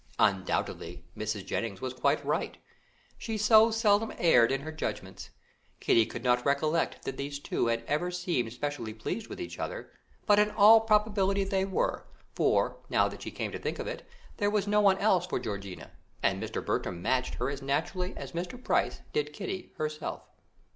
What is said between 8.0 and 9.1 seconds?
seemed specially